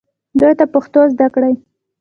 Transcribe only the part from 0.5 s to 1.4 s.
ته پښتو زده